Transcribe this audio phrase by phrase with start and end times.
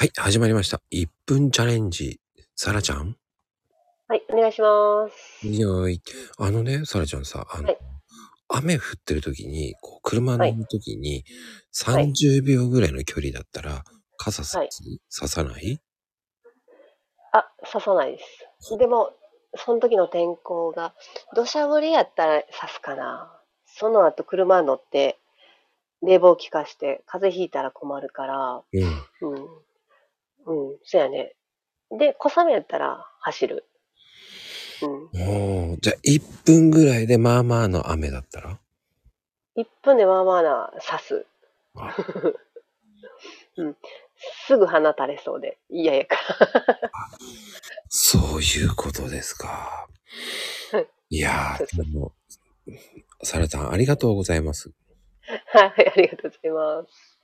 [0.00, 0.80] はい、始まりました。
[0.92, 2.20] 1分チャレンジ。
[2.54, 3.16] さらちゃん？
[4.06, 5.44] はい、お願いします。
[5.44, 6.00] いやーい。
[6.38, 7.78] あのね、さらちゃんさ、あの、はい
[8.46, 11.24] 雨降ってる時に、こう、車乗る時に、
[11.84, 13.82] はい30秒ぐらいの距離だったら、
[14.16, 14.68] 傘さはい
[15.08, 15.80] ささない？
[17.32, 18.18] あ、刺さないで
[18.60, 18.78] す。
[18.78, 19.10] でも、
[19.56, 20.94] その時の天候が、
[21.34, 23.36] 土砂降りやったら刺すかな。
[23.66, 25.18] その後車乗って、
[26.06, 29.32] 冷房効かして、風邪ひいたら困るから、うん。
[29.32, 29.48] うん。
[30.48, 31.34] うん、そやね。
[31.90, 33.66] で、小雨やったら走る。
[34.82, 35.72] うん。
[35.72, 38.58] おーじゃあ1分ぐらいでまあまあの雨だったら
[39.56, 41.26] ？1分でまあまあな刺す。
[41.76, 41.94] あ
[43.58, 43.76] うん。
[44.46, 46.20] すぐ鼻垂れそうで嫌やから。
[47.88, 49.88] そういうことですか。
[51.10, 52.12] いやー、でも、
[53.22, 54.70] さらちゃんありがとうございます。
[55.46, 56.50] はい、ありがとうござい
[56.82, 57.17] ます。